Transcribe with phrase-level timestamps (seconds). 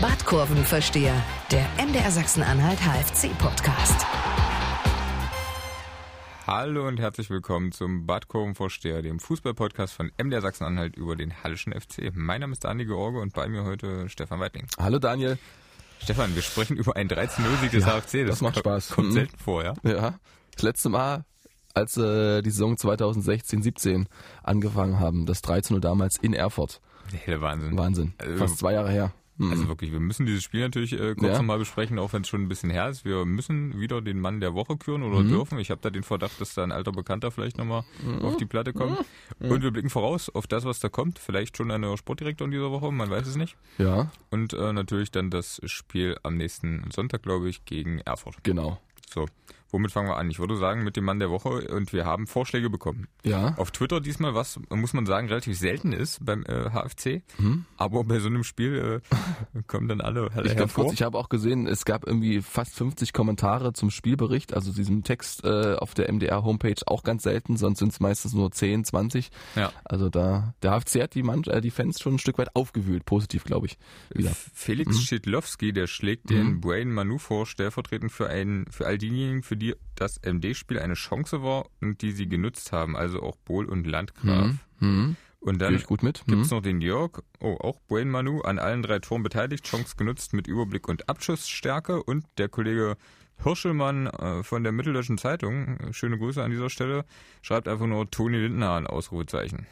[0.00, 1.14] Badkurvenversteher,
[1.50, 4.04] der MDR Sachsen-Anhalt HFC-Podcast.
[6.46, 12.12] Hallo und herzlich willkommen zum Badkurvenvorsteher, dem Fußballpodcast von MDR Sachsen-Anhalt über den Hallischen FC.
[12.14, 14.66] Mein Name ist Daniel George und bei mir heute Stefan Weidling.
[14.78, 15.38] Hallo Daniel.
[16.02, 18.26] Stefan, wir sprechen über ein 13-0-Sieg des Ja, HFC.
[18.26, 18.90] das macht Spaß.
[18.90, 19.12] Kommt Mhm.
[19.12, 19.74] selten vor, ja?
[19.82, 20.14] Ja,
[20.54, 21.24] das letzte Mal,
[21.72, 24.06] als äh, die Saison 2016-17
[24.42, 26.80] angefangen haben, das 13 damals in Erfurt.
[27.12, 27.78] Der helle Wahnsinn.
[27.78, 28.12] Wahnsinn.
[28.18, 29.12] Also- Fast zwei Jahre her.
[29.38, 29.50] Mhm.
[29.50, 31.38] Also wirklich, wir müssen dieses Spiel natürlich äh, kurz Ja.
[31.38, 33.04] nochmal besprechen, auch wenn es schon ein bisschen her ist.
[33.04, 35.28] Wir müssen wieder den Mann der Woche küren oder Mhm.
[35.28, 35.58] dürfen.
[35.58, 37.84] Ich habe da den Verdacht, dass da ein alter Bekannter vielleicht nochmal
[38.22, 38.98] auf die Platte kommt.
[39.40, 41.18] Und wir blicken voraus auf das, was da kommt.
[41.18, 43.56] Vielleicht schon ein neuer Sportdirektor in dieser Woche, man weiß es nicht.
[43.78, 48.36] ja, Und äh, natürlich dann das Spiel am nächsten Sonntag, glaube ich, gegen Erfurt.
[48.42, 48.80] genau.
[49.08, 49.26] So,
[49.70, 50.30] womit fangen wir an?
[50.30, 53.08] Ich würde sagen, mit dem Mann der Woche und wir haben Vorschläge bekommen.
[53.24, 57.22] Ja, Auf Twitter diesmal, was, muss man sagen, relativ selten ist beim äh, HFC.
[57.76, 60.84] Aber bei so einem Spiel äh, kommen dann alle, alle ich hervor.
[60.84, 65.02] kurz, ich habe auch gesehen, es gab irgendwie fast 50 Kommentare zum Spielbericht, also diesem
[65.02, 69.30] Text äh, auf der MDR-Homepage auch ganz selten, sonst sind es meistens nur 10, 20.
[69.54, 69.72] ja.
[69.84, 73.04] Also da, der HFC hat die, Mann, äh, die Fans schon ein Stück weit aufgewühlt,
[73.04, 73.78] positiv, glaube ich.
[74.14, 74.32] Wieder.
[74.54, 79.55] Felix Schidlowski, der schlägt den Brain Manu vor, stellvertretend für einen, für all diejenigen, für
[79.56, 83.86] die das MD-Spiel eine Chance war und die sie genutzt haben, also auch Bohl und
[83.86, 84.52] Landgraf.
[84.80, 85.16] Mhm.
[85.40, 86.24] Und Gehe dann gut mit.
[86.26, 86.56] gibt's Mhm.
[86.56, 90.48] noch den Jörg, oh, auch Brain Manu, an allen drei Toren beteiligt, Chance genutzt mit
[90.48, 92.96] Überblick und Abschussstärke und der Kollege
[93.42, 97.04] Hirschelmann äh, von der Mitteldeutschen Zeitung, äh, schöne Grüße an dieser Stelle,
[97.42, 99.66] schreibt einfach nur Toni Lindenhahn, Ausrufezeichen.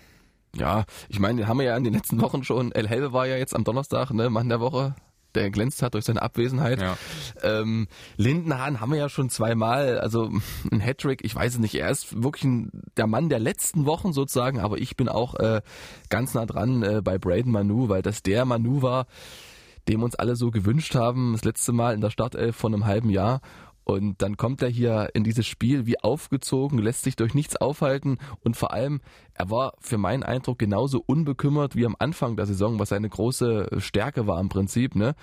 [0.55, 2.71] Ja, ich meine, den haben wir ja in den letzten Wochen schon.
[2.71, 4.95] El Helve war ja jetzt am Donnerstag, ne, Mann der Woche.
[5.35, 6.81] Der glänzt hat durch seine Abwesenheit.
[6.81, 6.97] Ja.
[7.43, 10.31] Ähm, Lindenhahn haben wir ja schon zweimal, also
[10.71, 14.13] ein Hattrick, ich weiß es nicht, er ist wirklich ein, der Mann der letzten Wochen
[14.13, 15.61] sozusagen, aber ich bin auch äh,
[16.09, 19.07] ganz nah dran äh, bei Braden Manu, weil das der Manu war,
[19.89, 23.11] dem uns alle so gewünscht haben, das letzte Mal in der Startelf von einem halben
[23.11, 23.41] Jahr.
[23.85, 28.19] Und dann kommt er hier in dieses Spiel wie aufgezogen, lässt sich durch nichts aufhalten
[28.41, 29.01] und vor allem,
[29.35, 33.69] er war für meinen Eindruck genauso unbekümmert wie am Anfang der Saison, was seine große
[33.79, 35.15] Stärke war im Prinzip, ne?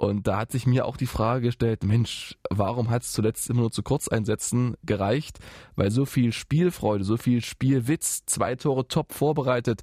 [0.00, 3.60] Und da hat sich mir auch die Frage gestellt, Mensch, warum hat es zuletzt immer
[3.60, 5.40] nur zu Kurzeinsätzen gereicht?
[5.76, 9.82] Weil so viel Spielfreude, so viel Spielwitz, zwei Tore top vorbereitet.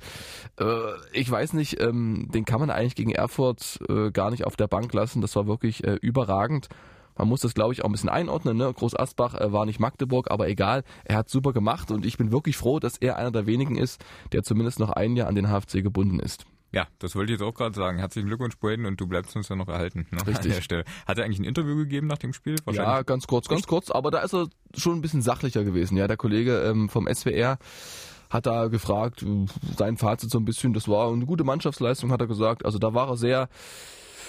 [0.59, 0.65] Äh,
[1.13, 4.67] ich weiß nicht, ähm, den kann man eigentlich gegen Erfurt äh, gar nicht auf der
[4.67, 5.21] Bank lassen.
[5.21, 6.67] Das war wirklich äh, überragend.
[7.17, 8.57] Man muss das, glaube ich, auch ein bisschen einordnen.
[8.57, 8.71] Ne?
[8.73, 10.83] Groß Asbach äh, war nicht Magdeburg, aber egal.
[11.05, 14.03] Er hat super gemacht und ich bin wirklich froh, dass er einer der wenigen ist,
[14.31, 16.45] der zumindest noch ein Jahr an den HFC gebunden ist.
[16.71, 17.97] Ja, das wollte ich jetzt auch gerade sagen.
[17.97, 20.05] Herzlichen Glückwunsch, Braden, und du bleibst uns ja noch erhalten.
[20.11, 20.19] Ne?
[20.27, 20.51] Richtig.
[20.51, 20.83] An der Stelle.
[21.07, 22.55] Hat er eigentlich ein Interview gegeben nach dem Spiel?
[22.71, 25.97] Ja, ganz kurz, ganz kurz, aber da ist er schon ein bisschen sachlicher gewesen.
[25.97, 27.57] Ja, der Kollege ähm, vom SWR
[28.29, 29.25] hat da gefragt,
[29.77, 32.65] sein Fazit so ein bisschen, das war eine gute Mannschaftsleistung, hat er gesagt.
[32.65, 33.47] Also da war er sehr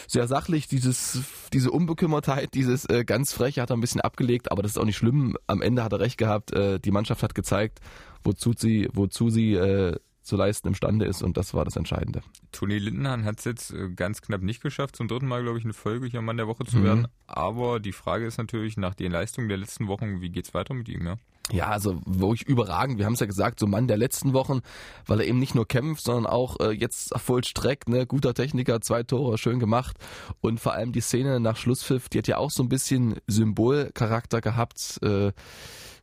[0.06, 1.20] sehr sachlich, dieses,
[1.52, 4.84] diese Unbekümmertheit, dieses äh, ganz freche hat er ein bisschen abgelegt, aber das ist auch
[4.84, 5.36] nicht schlimm.
[5.46, 7.80] Am Ende hat er recht gehabt, äh, die Mannschaft hat gezeigt,
[8.22, 9.96] wozu sie, wozu sie äh,
[10.28, 12.22] zu leisten imstande ist und das war das Entscheidende.
[12.52, 15.64] Toni Lindenhahn hat es jetzt äh, ganz knapp nicht geschafft, zum dritten Mal, glaube ich,
[15.64, 16.84] eine Folge hier Mann der Woche zu Mhm.
[16.84, 17.08] werden.
[17.26, 20.88] Aber die Frage ist natürlich nach den Leistungen der letzten Wochen, wie geht's weiter mit
[20.88, 21.16] ihm, ja?
[21.50, 22.98] Ja, also wirklich überragend.
[22.98, 24.60] Wir haben es ja gesagt, so Mann der letzten Wochen,
[25.06, 29.02] weil er eben nicht nur kämpft, sondern auch äh, jetzt vollstreckt, ne, guter Techniker, zwei
[29.02, 29.96] Tore, schön gemacht.
[30.42, 34.42] Und vor allem die Szene nach Schlusspfiff, die hat ja auch so ein bisschen Symbolcharakter
[34.42, 35.32] gehabt äh,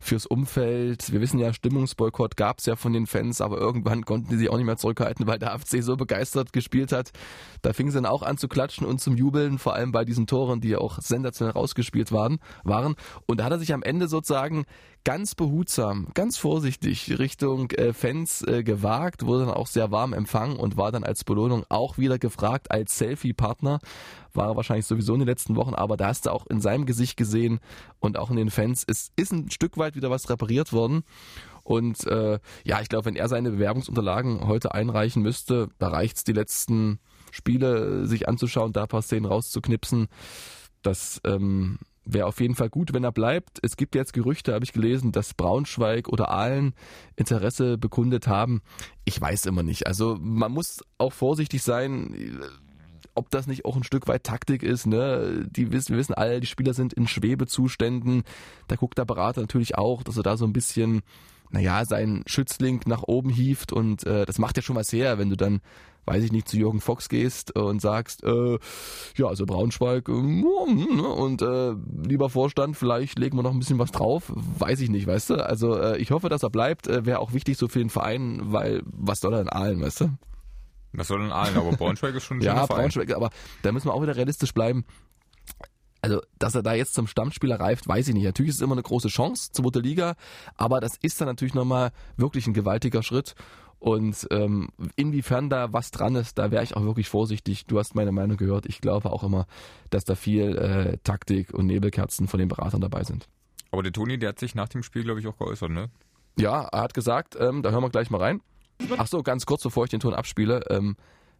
[0.05, 1.11] fürs Umfeld.
[1.11, 4.49] Wir wissen ja, Stimmungsboykott gab es ja von den Fans, aber irgendwann konnten die sich
[4.49, 7.11] auch nicht mehr zurückhalten, weil der AFC so begeistert gespielt hat.
[7.61, 10.27] Da fing sie dann auch an zu klatschen und zum Jubeln, vor allem bei diesen
[10.27, 12.39] Toren, die ja auch sensationell rausgespielt waren.
[12.63, 12.95] waren.
[13.25, 14.65] Und da hat er sich am Ende sozusagen
[15.05, 20.57] ganz behutsam, ganz vorsichtig Richtung äh, Fans äh, gewagt, wurde dann auch sehr warm empfangen
[20.57, 23.79] und war dann als Belohnung auch wieder gefragt als Selfie-Partner.
[24.33, 26.85] War er wahrscheinlich sowieso in den letzten Wochen, aber da hast du auch in seinem
[26.85, 27.59] Gesicht gesehen
[27.99, 31.03] und auch in den Fans, es ist ein Stück weit wieder was repariert worden.
[31.63, 36.33] Und äh, ja, ich glaube, wenn er seine Bewerbungsunterlagen heute einreichen müsste, da reicht's die
[36.33, 36.99] letzten
[37.31, 40.07] Spiele äh, sich anzuschauen, da ein paar Szenen rauszuknipsen.
[40.83, 43.59] Das ähm, wäre auf jeden Fall gut, wenn er bleibt.
[43.63, 46.75] Es gibt jetzt Gerüchte, habe ich gelesen, dass Braunschweig oder Aalen
[47.15, 48.61] Interesse bekundet haben.
[49.03, 49.87] Ich weiß immer nicht.
[49.87, 52.39] Also man muss auch vorsichtig sein,
[53.15, 54.85] ob das nicht auch ein Stück weit Taktik ist.
[54.85, 55.47] Ne?
[55.49, 58.23] Die wissen, wir wissen alle, die Spieler sind in Schwebezuständen.
[58.67, 61.01] Da guckt der Berater natürlich auch, dass er da so ein bisschen
[61.51, 65.29] naja, seinen Schützling nach oben hieft und äh, das macht ja schon was her, wenn
[65.29, 65.61] du dann,
[66.05, 68.57] weiß ich nicht, zu Jürgen Fox gehst und sagst, äh,
[69.15, 71.75] ja, also Braunschweig äh, und äh,
[72.07, 75.35] lieber Vorstand, vielleicht legen wir noch ein bisschen was drauf, weiß ich nicht, weißt du?
[75.35, 78.41] Also äh, ich hoffe, dass er bleibt, äh, wäre auch wichtig so für den Verein,
[78.43, 80.09] weil was soll er in Aalen, weißt du?
[80.97, 81.57] Was soll denn Aalen?
[81.57, 82.81] Aber Braunschweig ist schon ein Ja, Verein.
[82.81, 83.29] Braunschweig, aber
[83.61, 84.85] da müssen wir auch wieder realistisch bleiben.
[86.01, 88.25] Also, dass er da jetzt zum Stammspieler reift, weiß ich nicht.
[88.25, 90.15] Natürlich ist es immer eine große Chance, zweite Liga,
[90.55, 93.33] aber das ist dann natürlich nochmal wirklich ein gewaltiger Schritt.
[93.79, 97.65] Und ähm, inwiefern da was dran ist, da wäre ich auch wirklich vorsichtig.
[97.65, 98.65] Du hast meine Meinung gehört.
[98.67, 99.47] Ich glaube auch immer,
[99.89, 103.27] dass da viel äh, Taktik und Nebelkerzen von den Beratern dabei sind.
[103.71, 105.89] Aber der Toni, der hat sich nach dem Spiel, glaube ich, auch geäußert, ne?
[106.39, 108.41] Ja, er hat gesagt, ähm, da hören wir gleich mal rein.
[108.97, 110.61] Ach so, ganz kurz, bevor ich den Ton abspiele.
[110.69, 110.95] Ähm,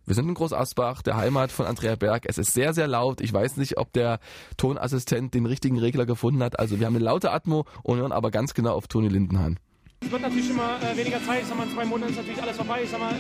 [0.06, 2.26] wir sind in Groß Asbach, der Heimat von Andrea Berg.
[2.28, 3.22] Es ist sehr, sehr laut.
[3.22, 4.20] Ich weiß nicht, ob der
[4.56, 6.60] Tonassistent den richtigen Regler gefunden hat.
[6.60, 9.60] Also wir haben eine laute Atmo und hören aber ganz genau auf Toni Lindenhahn.
[10.02, 11.42] Es wird natürlich immer äh, weniger Zeit.
[11.42, 12.82] Ich sag mal, in zwei Monaten ist natürlich alles vorbei.
[12.84, 13.16] Ich sag mal,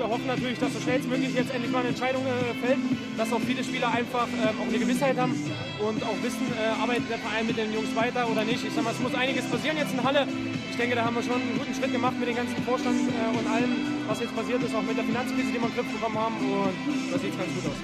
[0.00, 2.80] wir hoffen natürlich, dass so schnellstmöglich jetzt endlich mal eine Entscheidung äh, fällt,
[3.18, 5.36] dass auch viele Spieler einfach ähm, auch eine Gewissheit haben
[5.78, 8.64] und auch wissen, äh, arbeitet der Verein mit den Jungs weiter oder nicht.
[8.64, 10.26] Ich sag mal, es muss einiges passieren jetzt in Halle.
[10.70, 13.38] Ich denke, da haben wir schon einen guten Schritt gemacht mit dem ganzen Vorstand äh,
[13.38, 13.76] und allem,
[14.08, 16.36] was jetzt passiert ist, auch mit der Finanzkrise, die wir im Griff bekommen haben.
[16.40, 17.78] Und das sieht ganz gut aus.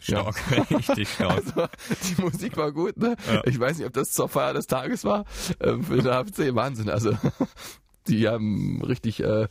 [0.00, 1.42] Stark, richtig stark.
[1.46, 1.68] Also,
[2.06, 3.16] die Musik war gut, ne?
[3.26, 3.42] Ja.
[3.44, 5.24] Ich weiß nicht, ob das zur Feier des Tages war.
[5.58, 6.88] Ähm, für den HFC Wahnsinn.
[6.88, 7.10] Also
[8.06, 9.48] die haben richtig äh,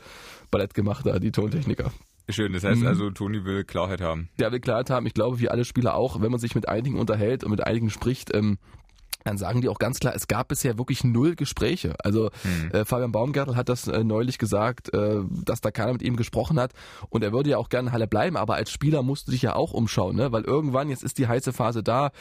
[0.55, 1.91] Ballett gemacht da, die Tontechniker.
[2.29, 2.87] Schön, das heißt Mhm.
[2.87, 4.29] also, Toni will Klarheit haben.
[4.39, 5.05] der will Klarheit haben.
[5.05, 7.89] Ich glaube, wie alle Spieler auch, wenn man sich mit einigen unterhält und mit einigen
[7.89, 8.57] spricht, ähm,
[9.25, 11.95] dann sagen die auch ganz klar, es gab bisher wirklich null Gespräche.
[12.03, 12.71] Also Hm.
[12.71, 16.59] äh, Fabian Baumgartel hat das äh, neulich gesagt, äh, dass da keiner mit ihm gesprochen
[16.59, 16.73] hat
[17.09, 19.41] und er würde ja auch gerne in Halle bleiben, aber als Spieler musst du dich
[19.41, 20.31] ja auch umschauen, ne?
[20.31, 22.11] weil irgendwann, jetzt ist die heiße Phase da,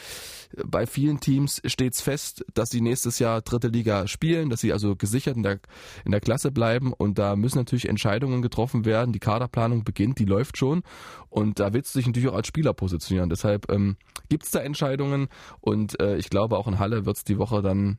[0.65, 4.95] bei vielen Teams steht's fest, dass sie nächstes Jahr dritte Liga spielen, dass sie also
[4.95, 5.59] gesichert in der,
[6.05, 10.25] in der Klasse bleiben und da müssen natürlich Entscheidungen getroffen werden, die Kaderplanung beginnt, die
[10.25, 10.81] läuft schon
[11.29, 13.29] und da willst du dich natürlich auch als Spieler positionieren.
[13.29, 13.97] Deshalb ähm,
[14.29, 15.27] gibt's da Entscheidungen
[15.61, 17.97] und äh, ich glaube auch in Halle wird's die Woche dann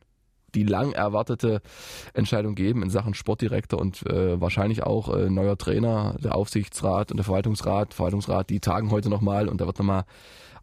[0.55, 1.61] die lang erwartete
[2.13, 7.17] Entscheidung geben in Sachen Sportdirektor und äh, wahrscheinlich auch äh, neuer Trainer, der Aufsichtsrat und
[7.17, 7.93] der Verwaltungsrat.
[7.93, 10.05] Verwaltungsrat, die tagen heute nochmal und da wird nochmal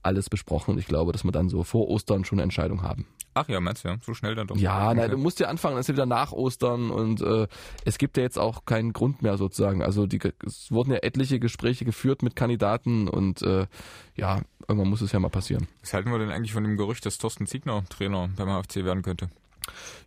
[0.02, 3.06] alles besprochen und ich glaube, dass wir dann so vor Ostern schon eine Entscheidung haben.
[3.36, 3.96] Ach ja, meinst du ja?
[4.00, 4.56] So schnell dann doch.
[4.56, 4.96] Ja, Okay.
[5.00, 7.48] nein, du musst ja anfangen, das ist ja wieder nach Ostern und äh,
[7.84, 9.82] es gibt ja jetzt auch keinen Grund mehr sozusagen.
[9.82, 13.66] Also die, es wurden ja etliche Gespräche geführt mit Kandidaten und äh,
[14.14, 15.68] ja, irgendwann muss es ja mal passieren.
[15.80, 19.02] Was halten wir denn eigentlich von dem Gerücht, dass Thorsten Ziegner Trainer beim HFC werden
[19.02, 19.30] könnte?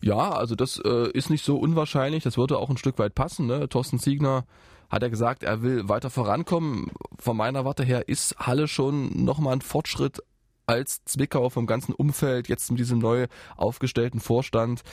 [0.02, 2.24] Ja, also das äh, ist nicht so unwahrscheinlich.
[2.24, 3.48] Das würde auch ein Stück weit passen.
[3.48, 3.68] Ne?
[3.70, 4.46] Thorsten Siegner
[4.90, 6.92] hat ja gesagt, er will weiter vorankommen.
[7.20, 10.22] Von meiner Warte her ist Halle schon nochmal ein Fortschritt
[10.68, 14.84] als Zwickau vom ganzen Umfeld, jetzt mit diesem neu aufgestellten Vorstand.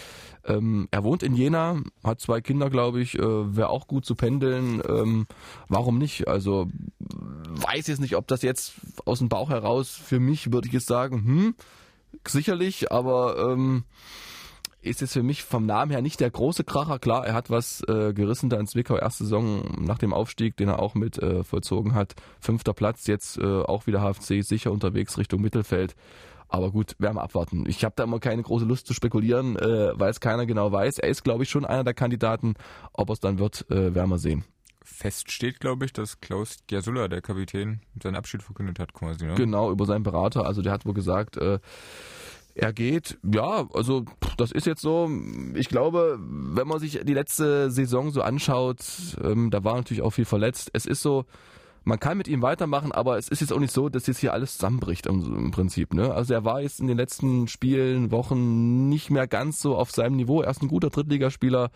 [0.45, 4.15] Ähm, er wohnt in Jena, hat zwei Kinder, glaube ich, äh, wäre auch gut zu
[4.15, 4.81] pendeln.
[4.89, 5.27] Ähm,
[5.69, 6.29] warum nicht?
[6.29, 6.69] Also
[7.01, 8.75] weiß jetzt nicht, ob das jetzt
[9.05, 11.55] aus dem Bauch heraus für mich, würde ich jetzt sagen, hm,
[12.27, 13.83] sicherlich, aber ähm,
[14.85, 16.99] ist jetzt für mich vom Namen her nicht der große Kracher.
[16.99, 20.69] Klar, er hat was äh, gerissen da in Zwickau, erste Saison nach dem Aufstieg, den
[20.69, 22.15] er auch mit äh, vollzogen hat.
[22.41, 25.95] Fünfter Platz, jetzt äh, auch wieder HFC sicher unterwegs Richtung Mittelfeld.
[26.49, 27.65] Aber gut, werden wir abwarten.
[27.67, 30.99] Ich habe da immer keine große Lust zu spekulieren, äh, weil es keiner genau weiß.
[30.99, 32.55] Er ist, glaube ich, schon einer der Kandidaten.
[32.93, 34.45] Ob es dann wird, äh, werden wir sehen.
[34.85, 39.25] Fest steht, glaube ich, dass Klaus Giasulla, der Kapitän, seinen Abschied verkündet hat quasi.
[39.25, 39.35] Ne?
[39.35, 40.45] Genau, über seinen Berater.
[40.45, 41.59] Also der hat wohl gesagt, äh,
[42.55, 43.19] er geht.
[43.23, 44.05] Ja, also
[44.37, 45.11] das ist jetzt so.
[45.55, 48.79] Ich glaube, wenn man sich die letzte Saison so anschaut,
[49.23, 50.71] ähm, da war natürlich auch viel verletzt.
[50.73, 51.25] Es ist so,
[51.85, 54.33] man kann mit ihm weitermachen, aber es ist jetzt auch nicht so, dass jetzt hier
[54.33, 55.95] alles zusammenbricht im, im Prinzip.
[55.95, 56.13] Ne?
[56.13, 60.17] Also er war jetzt in den letzten Spielen, Wochen nicht mehr ganz so auf seinem
[60.17, 60.43] Niveau.
[60.43, 61.71] Er ist ein guter Drittligaspieler.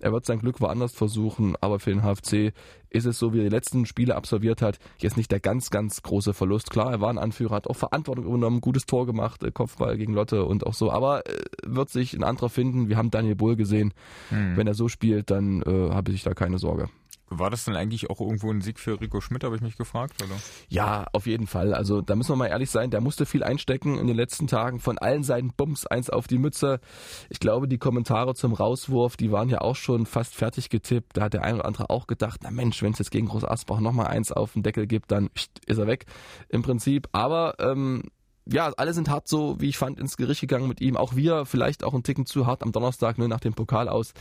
[0.00, 2.52] Er wird sein Glück woanders versuchen, aber für den HFC
[2.90, 6.02] ist es so, wie er die letzten Spiele absolviert hat, jetzt nicht der ganz, ganz
[6.02, 6.70] große Verlust.
[6.70, 10.12] Klar, er war ein Anführer, hat auch Verantwortung übernommen, gutes Tor gemacht, äh, Kopfball gegen
[10.12, 12.88] Lotte und auch so, aber äh, wird sich ein anderer finden.
[12.88, 13.94] Wir haben Daniel Bull gesehen.
[14.30, 14.56] Hm.
[14.56, 16.88] Wenn er so spielt, dann äh, habe ich da keine Sorge.
[17.32, 20.20] War das denn eigentlich auch irgendwo ein Sieg für Rico Schmidt, habe ich mich gefragt?
[20.20, 20.34] Oder?
[20.68, 21.72] Ja, auf jeden Fall.
[21.72, 24.80] Also da müssen wir mal ehrlich sein, der musste viel einstecken in den letzten Tagen.
[24.80, 26.80] Von allen Seiten Bums, eins auf die Mütze.
[27.28, 31.16] Ich glaube, die Kommentare zum Rauswurf, die waren ja auch schon fast fertig getippt.
[31.16, 33.44] Da hat der ein oder andere auch gedacht, na Mensch, wenn es jetzt gegen Groß
[33.44, 35.30] Asbach nochmal eins auf den Deckel gibt, dann
[35.66, 36.06] ist er weg
[36.48, 37.08] im Prinzip.
[37.12, 38.02] Aber ähm,
[38.46, 40.96] ja, alle sind hart so, wie ich fand, ins Gericht gegangen mit ihm.
[40.96, 44.12] Auch wir vielleicht auch einen Ticken zu hart am Donnerstag, ne, nach dem Pokal aus.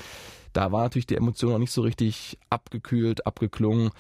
[0.54, 3.92] Da war natürlich die Emotion noch nicht so richtig abgekühlt, abgeklungen.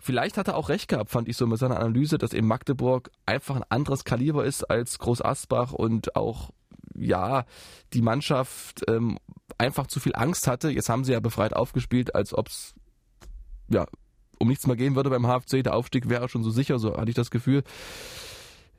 [0.00, 3.10] Vielleicht hat er auch recht gehabt, fand ich so mit seiner Analyse, dass eben Magdeburg
[3.24, 6.50] einfach ein anderes Kaliber ist als Groß Asbach und auch,
[6.94, 7.44] ja,
[7.92, 9.18] die Mannschaft ähm,
[9.58, 10.70] einfach zu viel Angst hatte.
[10.70, 12.74] Jetzt haben sie ja befreit aufgespielt, als ob es,
[13.68, 13.86] ja,
[14.38, 15.62] um nichts mehr gehen würde beim HFC.
[15.62, 17.62] Der Aufstieg wäre schon so sicher, so hatte ich das Gefühl.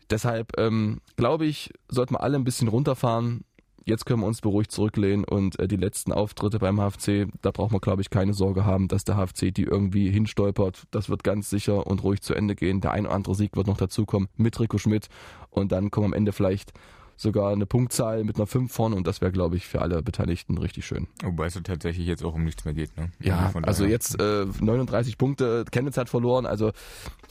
[0.10, 3.44] Deshalb ähm, glaube ich, sollten wir alle ein bisschen runterfahren.
[3.86, 7.72] jetzt können wir uns beruhigt zurücklehnen und äh, die letzten Auftritte beim HFC, da braucht
[7.72, 10.84] man, glaube ich, keine Sorge haben, dass der HFC die irgendwie hinstolpert.
[10.92, 12.82] Das wird ganz sicher und ruhig zu Ende gehen.
[12.82, 15.08] Der ein oder andere Sieg wird noch dazukommen mit Rico Schmidt
[15.50, 16.72] und dann kommen am Ende vielleicht
[17.16, 20.58] sogar eine Punktzahl mit einer 5 vorne und das wäre, glaube ich, für alle Beteiligten
[20.58, 21.08] richtig schön.
[21.24, 22.96] Wobei es tatsächlich jetzt auch um nichts mehr geht.
[22.98, 23.12] Ne?
[23.20, 26.72] Ja, also jetzt äh, 39 Punkte, Chemnitz hat verloren, also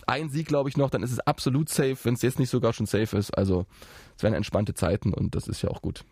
[0.06, 2.72] ein Sieg, glaube ich, noch, dann ist es absolut safe, wenn es jetzt nicht sogar
[2.72, 3.36] schon safe ist.
[3.36, 3.66] Also
[4.16, 6.04] es werden entspannte Zeiten und das ist ja auch gut.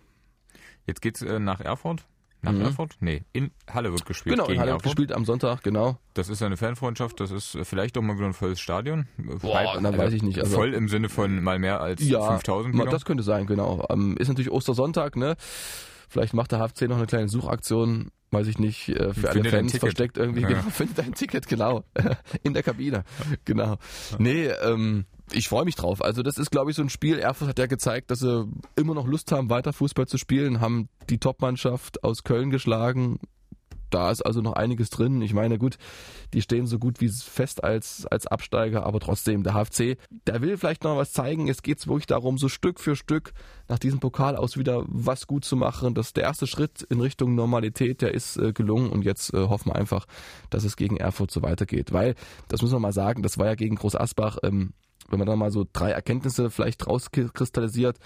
[0.86, 2.04] Jetzt geht's äh, nach Erfurt.
[2.42, 2.62] Nach mhm.
[2.62, 2.96] Erfurt?
[3.00, 4.36] Nee, in Halle wird gespielt.
[4.36, 5.98] Genau, in Halle wird gespielt am Sonntag, genau.
[6.14, 9.06] Das ist eine Fanfreundschaft, das ist vielleicht auch mal wieder ein volles Stadion.
[9.18, 10.38] Boah, Frei, dann weiß ich nicht.
[10.38, 12.90] Also, voll im Sinne von mal mehr als ja, 5000 Kilo.
[12.90, 13.86] Das könnte sein, genau.
[13.90, 15.36] Ähm, ist natürlich Ostersonntag, ne?
[16.08, 19.76] Vielleicht macht der HFC noch eine kleine Suchaktion, weiß ich nicht, äh, für alle Fans
[19.76, 20.42] versteckt irgendwie.
[20.42, 20.48] Ja.
[20.48, 21.84] Genau, findet ein Ticket, genau.
[22.42, 23.04] In der Kabine.
[23.44, 23.76] Genau.
[24.18, 26.02] Nee, ähm, ich freue mich drauf.
[26.02, 27.18] Also das ist, glaube ich, so ein Spiel.
[27.18, 30.88] Erfurt hat ja gezeigt, dass sie immer noch Lust haben, weiter Fußball zu spielen, haben
[31.08, 33.18] die Topmannschaft aus Köln geschlagen.
[33.90, 35.20] Da ist also noch einiges drin.
[35.20, 35.76] Ich meine, gut,
[36.32, 40.56] die stehen so gut wie fest als, als Absteiger, aber trotzdem, der HFC, der will
[40.56, 41.48] vielleicht noch was zeigen.
[41.48, 43.32] Es geht wirklich darum, so Stück für Stück
[43.68, 45.94] nach diesem Pokal aus wieder was gut zu machen.
[45.94, 49.70] Das der erste Schritt in Richtung Normalität, der ist äh, gelungen und jetzt äh, hoffen
[49.70, 50.06] wir einfach,
[50.50, 51.92] dass es gegen Erfurt so weitergeht.
[51.92, 52.14] Weil,
[52.46, 54.72] das muss man mal sagen, das war ja gegen Groß Asbach ähm,
[55.10, 57.98] wenn man da mal so drei Erkenntnisse vielleicht rauskristallisiert,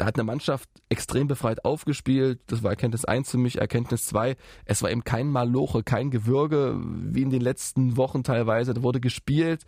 [0.00, 2.40] da hat eine Mannschaft extrem befreit aufgespielt.
[2.46, 3.58] Das war Erkenntnis 1 für mich.
[3.58, 8.72] Erkenntnis 2, es war eben kein Maloche, kein Gewürge, wie in den letzten Wochen teilweise.
[8.72, 9.66] Da wurde gespielt,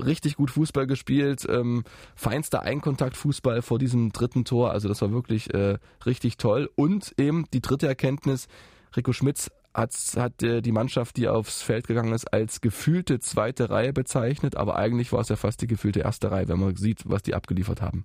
[0.00, 1.84] richtig gut Fußball gespielt, ähm,
[2.16, 4.72] feinster Einkontaktfußball vor diesem dritten Tor.
[4.72, 6.68] Also das war wirklich äh, richtig toll.
[6.74, 8.48] Und eben die dritte Erkenntnis,
[8.96, 13.70] Rico Schmitz hat, hat äh, die Mannschaft, die aufs Feld gegangen ist, als gefühlte zweite
[13.70, 17.02] Reihe bezeichnet, aber eigentlich war es ja fast die gefühlte erste Reihe, wenn man sieht,
[17.04, 18.04] was die abgeliefert haben.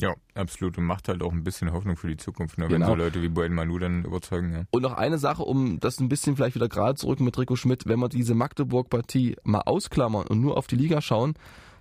[0.00, 0.76] Ja, absolut.
[0.76, 2.64] Und macht halt auch ein bisschen Hoffnung für die Zukunft, ne?
[2.64, 2.88] wenn genau.
[2.88, 4.52] so Leute wie Boen Manu dann überzeugen.
[4.52, 4.64] Ja.
[4.70, 7.54] Und noch eine Sache, um das ein bisschen vielleicht wieder gerade zu rücken mit Rico
[7.54, 11.34] Schmidt, wenn wir diese Magdeburg-Partie mal ausklammern und nur auf die Liga schauen,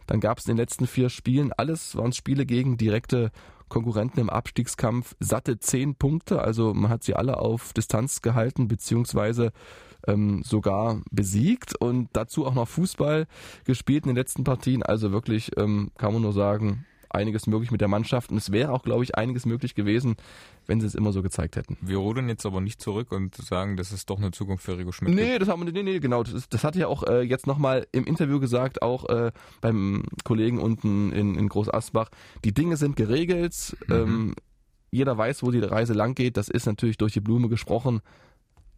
[0.06, 3.32] dann gab es in den letzten vier Spielen, alles waren Spiele gegen direkte
[3.74, 6.42] Konkurrenten im Abstiegskampf satte zehn Punkte.
[6.42, 9.52] Also man hat sie alle auf Distanz gehalten, beziehungsweise
[10.08, 13.26] ähm, sogar besiegt und dazu auch noch Fußball
[13.66, 14.84] gespielt in den letzten Partien.
[14.84, 18.72] Also wirklich ähm, kann man nur sagen, einiges möglich mit der Mannschaft und es wäre
[18.72, 20.16] auch, glaube ich, einiges möglich gewesen,
[20.66, 21.78] wenn sie es immer so gezeigt hätten.
[21.82, 24.92] Wir rudern jetzt aber nicht zurück und sagen, das ist doch eine Zukunft für Rico
[24.92, 25.14] Schmidt.
[25.14, 26.24] Nee, das haben wir, nee, nee, genau.
[26.24, 30.60] Das, das hat er auch äh, jetzt nochmal im Interview gesagt, auch äh, beim Kollegen
[30.60, 32.10] unten in, in Groß Asbach.
[32.44, 33.76] Die Dinge sind geregelt.
[33.88, 33.94] Mhm.
[33.94, 34.36] Ähm,
[34.92, 36.38] jeder weiß, wo die Reise lang geht.
[36.38, 38.02] Das ist natürlich durch die Blume gesprochen.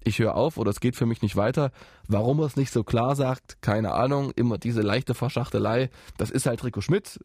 [0.05, 1.71] Ich höre auf oder es geht für mich nicht weiter.
[2.07, 4.31] Warum er es nicht so klar sagt, keine Ahnung.
[4.35, 5.89] Immer diese leichte Verschachtelei.
[6.17, 7.19] Das ist halt Rico Schmidt.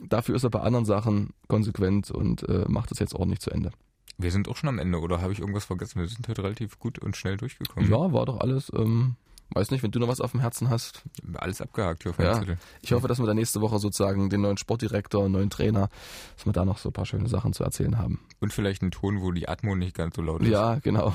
[0.00, 3.70] Dafür ist er bei anderen Sachen konsequent und äh, macht es jetzt ordentlich zu Ende.
[4.18, 6.00] Wir sind auch schon am Ende, oder habe ich irgendwas vergessen?
[6.00, 7.90] Wir sind heute relativ gut und schnell durchgekommen.
[7.90, 8.72] Ja, war doch alles.
[8.74, 9.16] Ähm,
[9.50, 11.02] weiß nicht, wenn du noch was auf dem Herzen hast.
[11.34, 12.38] Alles abgehakt hier auf ja.
[12.38, 12.58] Zettel.
[12.82, 15.88] Ich hoffe, dass wir da nächste Woche sozusagen den neuen Sportdirektor, neuen Trainer,
[16.36, 18.20] dass wir da noch so ein paar schöne Sachen zu erzählen haben.
[18.40, 20.48] Und vielleicht einen Ton, wo die Atmo nicht ganz so laut ist.
[20.48, 21.14] Ja, genau.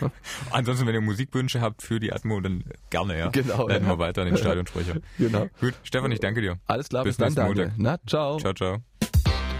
[0.00, 0.10] Ja.
[0.50, 3.28] Ansonsten, wenn ihr Musikwünsche habt für die Atmo, dann gerne, ja.
[3.28, 3.68] Genau.
[3.68, 3.92] Leiten ja.
[3.92, 4.96] wir weiter an den Stadionsprecher.
[5.18, 5.48] genau.
[5.60, 6.58] Gut, Stefan, ich danke dir.
[6.66, 7.72] Alles klar, bis, bis dann, danke.
[7.76, 8.38] Na, ciao.
[8.38, 8.78] Ciao, ciao.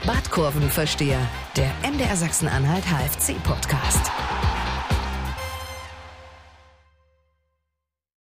[0.06, 1.18] Badkurvenversteher,
[1.56, 4.10] der MDR Sachsen-Anhalt HFC-Podcast.